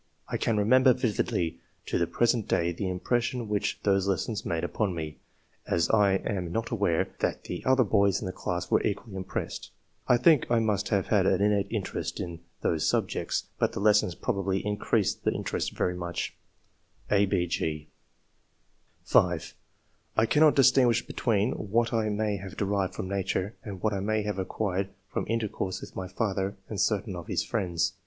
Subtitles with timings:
[0.27, 4.95] I can remember vividly to the present day the impression which those lessons made upon
[4.95, 5.19] me.
[5.67, 9.69] As I am not aware that the other boys in the class were equally impressed,
[10.07, 14.15] I think I must have had an innate interest in those subjects; but the lessons
[14.15, 16.35] probably increased the interest very much,"
[17.11, 17.87] (a, 6, gr)
[19.03, 19.53] (5)
[20.17, 24.23] I cannot distinguish between what I may have derived from nature and what I may
[24.23, 27.93] have acquired from intercourse with my father and certain of his friends.